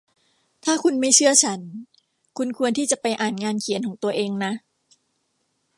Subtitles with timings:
[0.63, 1.59] ถ้าคุณไม่เชื่อฉัน
[2.37, 4.51] คุณควรที่จะไปอ่านงานเขียนของตัวเองนะ